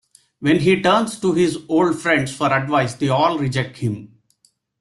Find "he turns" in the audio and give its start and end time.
0.61-1.19